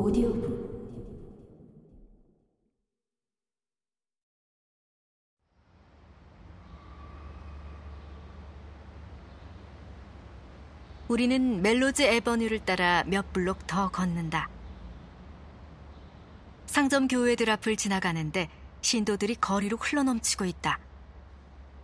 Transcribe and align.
오디오북 0.00 0.70
우리는 11.08 11.60
멜로즈 11.60 12.02
에버뉴를 12.02 12.60
따라 12.60 13.04
몇 13.06 13.30
블록 13.34 13.66
더 13.66 13.90
걷는다. 13.90 14.48
상점 16.64 17.06
교회들 17.06 17.50
앞을 17.50 17.76
지나가는데 17.76 18.48
신도들이 18.80 19.34
거리로 19.34 19.76
흘러넘치고 19.76 20.46
있다. 20.46 20.78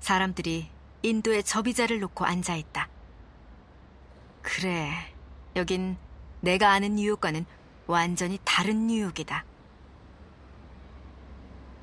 사람들이 0.01 0.71
인도에 1.03 1.43
접이자를 1.43 2.01
놓고 2.01 2.25
앉아 2.25 2.57
있다. 2.57 2.89
그래, 4.41 4.93
여긴 5.57 5.97
내가 6.41 6.71
아는 6.71 6.95
뉴욕과는 6.95 7.45
완전히 7.87 8.39
다른 8.45 8.87
뉴욕이다. 8.89 9.45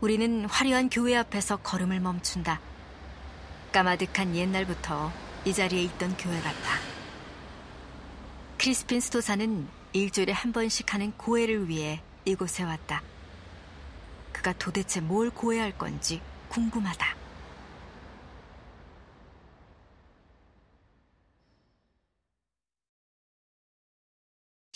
우리는 0.02 0.46
화려한 0.46 0.90
교회 0.90 1.16
앞에서 1.16 1.58
걸음을 1.58 2.00
멈춘다. 2.02 2.60
까마득한 3.72 4.36
옛날부터 4.36 5.12
이 5.46 5.54
자리에 5.54 5.82
있던 5.84 6.18
교회 6.18 6.40
같다. 6.42 6.80
크리스핀 8.58 9.00
스토사는 9.00 9.68
일주일에 9.94 10.34
한 10.34 10.52
번씩 10.52 10.94
하는 10.94 11.12
고해를 11.14 11.70
위해 11.70 12.02
이곳에 12.26 12.64
왔다. 12.64 13.02
그가 14.32 14.54
도대체 14.54 15.00
뭘 15.00 15.30
고해할 15.30 15.78
건지 15.78 16.22
궁금하다. 16.50 17.23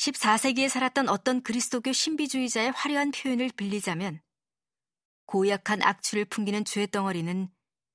14세기에 0.08 0.70
살았던 0.70 1.10
어떤 1.10 1.42
그리스도교 1.42 1.92
신비주의자의 1.92 2.72
화려한 2.72 3.12
표현을 3.12 3.50
빌리자면 3.56 4.22
고약한 5.26 5.82
악취를 5.82 6.26
풍기는 6.26 6.64
죄 6.64 6.88
덩어리는 6.88 7.50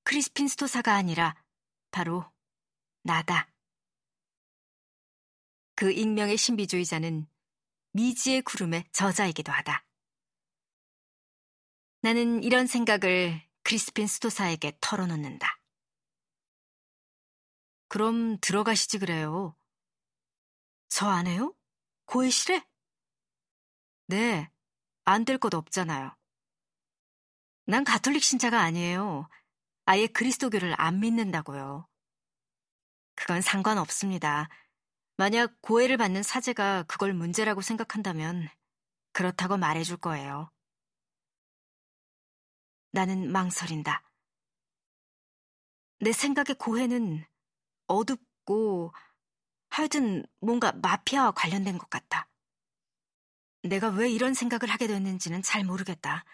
크리스핀 0.05 0.49
스토사가 0.49 0.95
아니라 0.95 1.35
바로 1.91 2.31
나다. 3.03 3.49
그 5.75 5.91
익명의 5.91 6.37
신비주의자는 6.37 7.27
미지의 7.93 8.43
구름의 8.43 8.85
저자이기도 8.93 9.51
하다. 9.51 9.87
나는 12.03 12.43
이런 12.43 12.67
생각을 12.67 13.43
크리스핀 13.63 14.07
스토사에게 14.07 14.77
털어놓는다. 14.81 15.61
그럼 17.89 18.39
들어가시지 18.41 18.99
그래요. 18.99 19.57
저 20.89 21.09
안 21.09 21.27
해요? 21.27 21.55
고해실에? 22.07 22.65
네, 24.07 24.51
안 25.05 25.25
될 25.25 25.39
것 25.39 25.55
없잖아요. 25.55 26.15
난 27.65 27.85
가톨릭 27.85 28.23
신자가 28.23 28.61
아니에요. 28.61 29.29
아예 29.87 30.07
그리스도교를 30.07 30.75
안 30.79 31.01
믿는다고요. 31.01 31.87
그건 33.15 33.41
상관없습니다. 33.41 34.49
만약 35.17 35.55
고해를 35.61 35.97
받는 35.97 36.23
사제가 36.23 36.85
그걸 36.85 37.13
문제라고 37.15 37.61
생각한다면 37.61 38.49
그렇다고 39.13 39.57
말해줄 39.57 39.99
거예요. 39.99 40.51
나는 42.91 43.31
망설인다. 43.31 44.03
내 46.01 46.13
생각에 46.13 46.55
고해는 46.59 47.25
어둡고 47.87 48.93
하여튼 49.73 50.23
뭔가 50.39 50.71
마피아와 50.71 51.31
관련된 51.31 51.79
것 51.79 51.89
같다. 51.89 52.29
내가 53.63 53.89
왜 53.89 54.11
이런 54.11 54.35
생각을 54.35 54.71
하게 54.71 54.87
됐는지는 54.87 55.41
잘 55.41 55.65
모르겠다. 55.65 56.27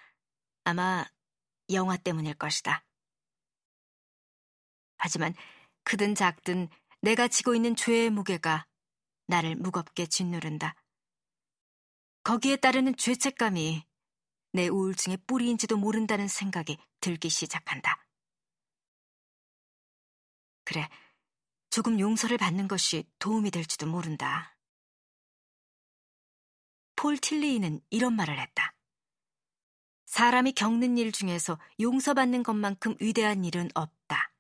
아마 0.65 1.07
영화 1.71 1.97
때문일 1.97 2.35
것이다. 2.35 2.85
하지만 4.97 5.35
크든 5.85 6.17
작든 6.17 6.69
내가 7.01 7.29
지고 7.29 7.55
있는 7.55 7.77
죄의 7.77 8.11
무게가 8.11 8.67
나를 9.29 9.55
무겁게 9.55 10.07
짓누른다. 10.07 10.75
거기에 12.25 12.57
따르는 12.57 12.97
죄책감이 12.97 13.87
내 14.53 14.67
우울증의 14.67 15.19
뿌리인지도 15.29 15.77
모른다는 15.77 16.27
생각이 16.27 16.77
들기 16.99 17.29
시작한다. 17.29 18.05
그래, 20.65 20.89
조금 21.71 22.01
용서를 22.01 22.39
받는 22.39 22.69
것이 22.69 23.05
도움이 23.19 23.51
될지도 23.51 23.87
모른다. 23.87 24.57
폴 26.97 27.17
틸리이는 27.19 27.81
이런 27.91 28.15
말을 28.15 28.41
했다. 28.41 28.75
사람이 30.07 30.53
겪는 30.53 30.97
일 30.99 31.13
중에서 31.13 31.59
용서받는 31.81 32.43
것만큼 32.43 32.97
위대한 33.01 33.45
일은 33.45 33.69
없다. 33.75 34.33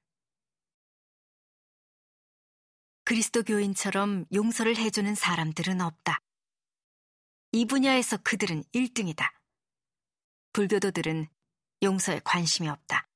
그리스도교인처럼 3.05 4.27
용서를 4.35 4.77
해주는 4.77 5.15
사람들은 5.15 5.81
없다. 5.81 6.21
이 7.53 7.65
분야에서 7.65 8.17
그들은 8.19 8.65
1등이다. 8.75 9.31
불교도들은 10.53 11.29
용서에 11.83 12.21
관심이 12.25 12.69
없다. 12.69 13.09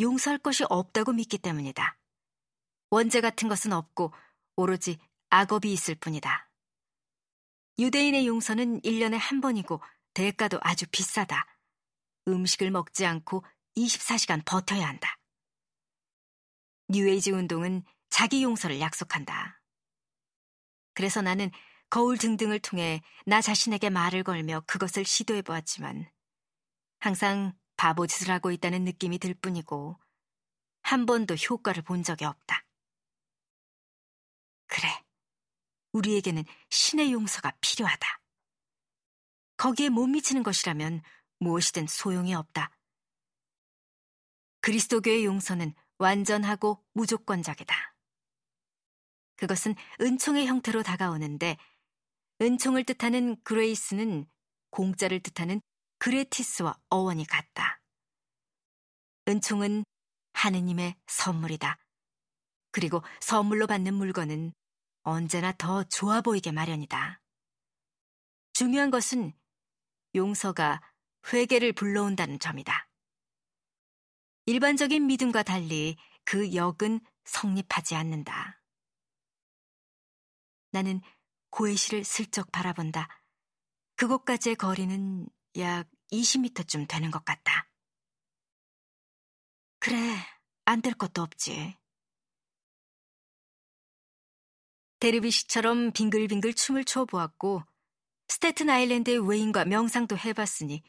용서할 0.00 0.38
것이 0.38 0.64
없다고 0.68 1.12
믿기 1.12 1.38
때문이다. 1.38 1.98
원죄 2.94 3.20
같은 3.20 3.48
것은 3.48 3.72
없고 3.72 4.14
오로지 4.54 4.98
악업이 5.30 5.72
있을 5.72 5.96
뿐이다. 5.96 6.48
유대인의 7.80 8.28
용서는 8.28 8.82
1년에 8.82 9.18
한 9.18 9.40
번이고 9.40 9.82
대가도 10.14 10.60
아주 10.62 10.86
비싸다. 10.92 11.44
음식을 12.28 12.70
먹지 12.70 13.04
않고 13.04 13.44
24시간 13.76 14.44
버텨야 14.44 14.86
한다. 14.86 15.18
뉴에이지 16.88 17.32
운동은 17.32 17.82
자기 18.10 18.44
용서를 18.44 18.78
약속한다. 18.78 19.60
그래서 20.94 21.20
나는 21.20 21.50
거울 21.90 22.16
등등을 22.16 22.60
통해 22.60 23.02
나 23.26 23.40
자신에게 23.40 23.90
말을 23.90 24.22
걸며 24.22 24.62
그것을 24.68 25.04
시도해 25.04 25.42
보았지만 25.42 26.08
항상 27.00 27.58
바보짓을 27.76 28.30
하고 28.30 28.52
있다는 28.52 28.84
느낌이 28.84 29.18
들 29.18 29.34
뿐이고 29.34 29.98
한 30.82 31.06
번도 31.06 31.34
효과를 31.34 31.82
본 31.82 32.04
적이 32.04 32.26
없다. 32.26 32.64
그래. 34.74 34.88
우리에게는 35.94 36.44
신의 36.68 37.12
용서가 37.12 37.52
필요하다. 37.60 38.20
거기에 39.56 39.88
못 39.88 40.06
미치는 40.06 40.42
것이라면 40.42 41.02
무엇이든 41.38 41.86
소용이 41.86 42.34
없다. 42.34 42.70
그리스도교의 44.60 45.24
용서는 45.24 45.74
완전하고 45.98 46.84
무조건적이다. 46.92 47.74
그것은 49.36 49.74
은총의 50.00 50.46
형태로 50.46 50.82
다가오는데 50.82 51.56
은총을 52.40 52.84
뜻하는 52.84 53.40
그레이스는 53.42 54.26
공짜를 54.70 55.20
뜻하는 55.20 55.60
그레티스와 55.98 56.76
어원이 56.88 57.26
같다. 57.26 57.80
은총은 59.28 59.84
하느님의 60.32 60.96
선물이다. 61.06 61.78
그리고 62.72 63.02
선물로 63.20 63.66
받는 63.66 63.94
물건은 63.94 64.52
언제나 65.04 65.52
더 65.52 65.84
좋아 65.84 66.20
보이게 66.20 66.50
마련이다. 66.50 67.20
중요한 68.54 68.90
것은 68.90 69.32
용서가 70.14 70.80
회개를 71.32 71.72
불러온다는 71.72 72.38
점이다. 72.38 72.88
일반적인 74.46 75.06
믿음과 75.06 75.42
달리 75.42 75.96
그 76.24 76.54
역은 76.54 77.00
성립하지 77.24 77.94
않는다. 77.94 78.62
나는 80.72 81.00
고해시를 81.50 82.04
슬쩍 82.04 82.50
바라본다. 82.50 83.08
그곳까지의 83.96 84.56
거리는 84.56 85.26
약 85.58 85.88
20m쯤 86.12 86.88
되는 86.88 87.10
것 87.10 87.24
같다. 87.24 87.68
그래, 89.78 90.16
안 90.64 90.80
될 90.80 90.94
것도 90.94 91.22
없지. 91.22 91.76
데르비시처럼 95.04 95.92
빙글빙글 95.92 96.54
춤을 96.54 96.86
춰 96.86 97.04
보았고 97.04 97.62
스테튼 98.28 98.70
아일랜드의 98.70 99.28
외인과 99.28 99.66
명상도 99.66 100.16
해봤으니 100.16 100.82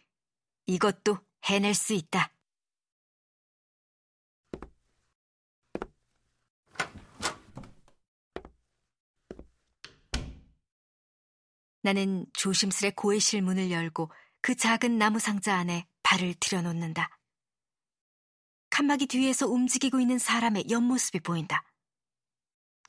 이것도 0.68 1.20
해낼 1.44 1.74
수 1.74 1.94
있다. 1.94 2.32
나는 11.82 12.26
조심스레 12.34 12.92
고해실 12.92 13.42
문을 13.42 13.70
열고 13.70 14.12
그 14.40 14.56
작은 14.56 14.98
나무 14.98 15.20
상자 15.20 15.58
안에 15.58 15.86
발을 16.04 16.36
들여놓는다. 16.40 17.20
칸막이 18.70 19.08
뒤에서 19.08 19.48
움직이고 19.48 20.00
있는 20.00 20.18
사람의 20.18 20.70
옆모습이 20.70 21.20
보인다. 21.20 21.66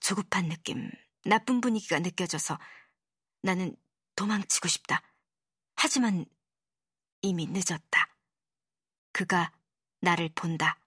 조급한 0.01 0.49
느낌, 0.49 0.89
나쁜 1.27 1.61
분위기가 1.61 1.99
느껴져서 1.99 2.59
나는 3.43 3.77
도망치고 4.15 4.69
싶다. 4.69 5.03
하지만 5.75 6.25
이미 7.23 7.47
늦었다. 7.47 8.15
그가 9.13 9.53
나를 10.01 10.31
본다. 10.35 10.79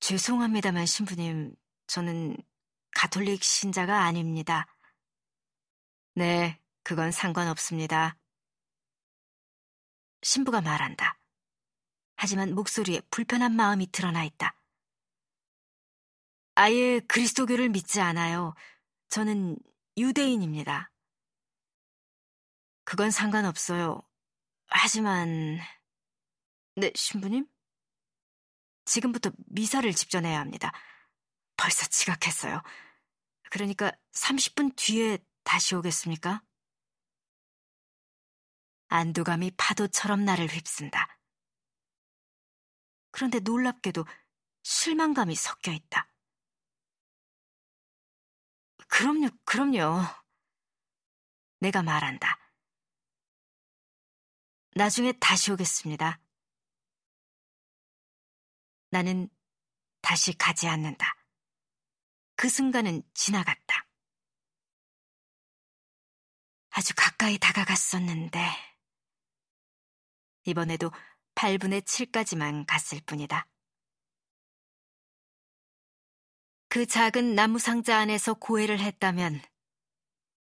죄송합니다만 0.00 0.86
신부님, 0.86 1.54
저는 1.86 2.36
가톨릭 2.94 3.42
신자가 3.42 4.04
아닙니다. 4.04 4.66
네, 6.14 6.60
그건 6.82 7.10
상관없습니다. 7.10 8.16
신부가 10.22 10.60
말한다. 10.60 11.18
하지만 12.16 12.54
목소리에 12.54 13.00
불편한 13.10 13.56
마음이 13.56 13.90
드러나 13.90 14.24
있다. 14.24 14.56
아예 16.54 17.00
그리스도교를 17.00 17.68
믿지 17.68 18.00
않아요. 18.00 18.54
저는 19.08 19.56
유대인입니다. 19.96 20.90
그건 22.84 23.10
상관없어요. 23.10 24.02
하지만, 24.66 25.58
네, 26.76 26.92
신부님? 26.94 27.46
지금부터 28.84 29.30
미사를 29.46 29.90
집전해야 29.92 30.38
합니다. 30.38 30.72
벌써 31.56 31.86
지각했어요. 31.86 32.62
그러니까 33.50 33.90
30분 34.12 34.76
뒤에 34.76 35.18
다시 35.44 35.74
오겠습니까? 35.74 36.42
안도감이 38.88 39.52
파도처럼 39.56 40.24
나를 40.24 40.46
휩쓴다. 40.46 41.18
그런데 43.10 43.40
놀랍게도 43.40 44.04
실망감이 44.62 45.34
섞여 45.34 45.72
있다. 45.72 46.13
그럼요, 48.96 49.28
그럼요. 49.44 50.02
내가 51.58 51.82
말한다. 51.82 52.38
나중에 54.76 55.10
다시 55.18 55.50
오겠습니다. 55.50 56.20
나는 58.90 59.28
다시 60.00 60.32
가지 60.38 60.68
않는다. 60.68 61.12
그 62.36 62.48
순간은 62.48 63.02
지나갔다. 63.14 63.88
아주 66.70 66.94
가까이 66.96 67.36
다가갔었는데, 67.38 68.38
이번에도 70.44 70.92
8분의 71.34 71.82
7까지만 71.82 72.64
갔을 72.68 73.00
뿐이다. 73.04 73.48
그 76.74 76.86
작은 76.86 77.36
나무 77.36 77.60
상자 77.60 77.98
안에서 77.98 78.34
고해를 78.34 78.80
했다면, 78.80 79.40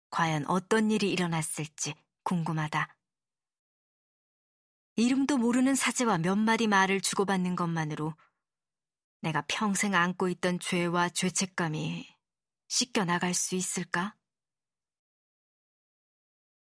과연 0.10 0.46
어떤 0.48 0.92
일이 0.92 1.10
일어났을지 1.10 1.96
궁금하다. 2.24 2.94
이름도 4.98 5.38
모르는 5.38 5.76
사제와 5.76 6.18
몇 6.18 6.36
마디 6.36 6.68
말을 6.68 7.00
주고받는 7.00 7.56
것만으로 7.56 8.14
내가 9.22 9.46
평생 9.48 9.96
안고 9.96 10.28
있던 10.28 10.60
죄와 10.60 11.08
죄책감이 11.08 12.06
씻겨 12.68 13.06
나갈 13.06 13.34
수 13.34 13.56
있을까? 13.56 14.14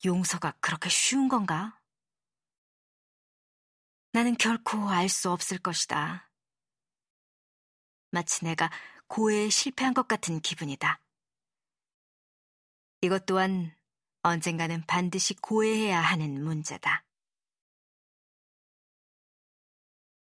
용서가 0.05 0.57
그렇게 0.61 0.89
쉬운 0.89 1.27
건가? 1.27 1.81
나는 4.11 4.37
결코 4.37 4.91
알 4.91 5.09
수 5.09 5.31
없을 5.31 5.57
것이다. 5.57 6.31
마치 8.11 8.45
내가 8.45 8.69
고해에 9.09 9.50
실패한 9.50 9.94
것 9.94 10.07
같은 10.07 10.39
기분이다. 10.39 11.01
이것 13.01 13.25
또한 13.25 13.75
언젠가는 14.21 14.85
반드시 14.85 15.33
고해해야 15.35 16.00
하는 16.00 16.44
문제다. 16.44 17.03